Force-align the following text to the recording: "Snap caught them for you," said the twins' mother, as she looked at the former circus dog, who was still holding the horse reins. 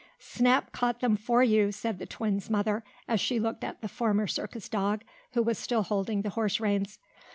"Snap 0.17 0.71
caught 0.71 0.99
them 0.99 1.15
for 1.15 1.43
you," 1.43 1.71
said 1.71 1.99
the 1.99 2.07
twins' 2.07 2.49
mother, 2.49 2.83
as 3.07 3.19
she 3.21 3.39
looked 3.39 3.63
at 3.63 3.81
the 3.81 3.87
former 3.87 4.25
circus 4.25 4.67
dog, 4.67 5.03
who 5.33 5.43
was 5.43 5.59
still 5.59 5.83
holding 5.83 6.23
the 6.23 6.31
horse 6.31 6.59
reins. 6.59 6.97